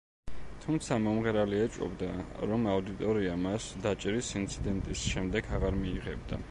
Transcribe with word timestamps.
თუმცა 0.61 0.95
მომღერალი 1.07 1.59
ეჭვობდა, 1.65 2.09
რომ 2.53 2.67
აუდიტორია 2.73 3.37
მას 3.45 3.69
დაჭერის 3.87 4.35
ინციდენტის 4.43 5.07
შემდეგ 5.13 5.57
აღარ 5.59 5.81
მიიღებდა. 5.85 6.39